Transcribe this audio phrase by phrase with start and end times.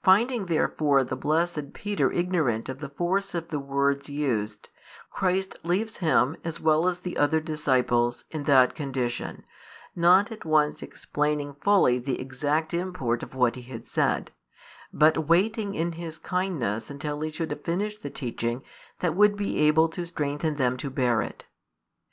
[0.00, 4.68] Finding therefore the blessed Peter ignorant of the force of the words used,
[5.10, 9.44] |225 Christ leaves him, as well as the other disciples, in that condition,
[9.96, 14.30] not at once explaining fully the exact import of what He had said,
[14.92, 18.62] but waiting in His kindness until He should have finished the teaching
[19.00, 21.44] that would be able to strengthen them to bear it.